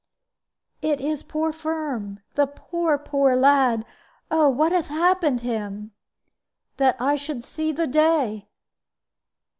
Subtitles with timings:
[0.81, 3.85] "It is poor Firm, the poor, poor lad!
[4.31, 5.91] oh, what hath happened him?
[6.77, 8.47] That I should see the day!"